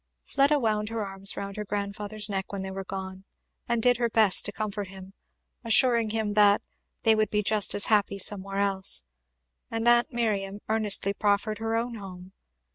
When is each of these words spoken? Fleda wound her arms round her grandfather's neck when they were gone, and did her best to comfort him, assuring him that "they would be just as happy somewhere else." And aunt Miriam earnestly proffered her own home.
Fleda 0.23 0.57
wound 0.57 0.89
her 0.89 1.05
arms 1.05 1.37
round 1.37 1.57
her 1.57 1.63
grandfather's 1.63 2.27
neck 2.27 2.51
when 2.51 2.63
they 2.63 2.71
were 2.71 2.83
gone, 2.83 3.23
and 3.69 3.83
did 3.83 3.97
her 3.97 4.09
best 4.09 4.43
to 4.45 4.51
comfort 4.51 4.87
him, 4.87 5.13
assuring 5.63 6.09
him 6.09 6.33
that 6.33 6.63
"they 7.03 7.13
would 7.13 7.29
be 7.29 7.43
just 7.43 7.75
as 7.75 7.85
happy 7.85 8.17
somewhere 8.17 8.57
else." 8.57 9.03
And 9.69 9.87
aunt 9.87 10.11
Miriam 10.11 10.57
earnestly 10.67 11.13
proffered 11.13 11.59
her 11.59 11.75
own 11.75 11.93
home. 11.93 12.33